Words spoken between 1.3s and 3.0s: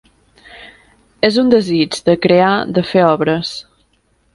un desig, de crear, de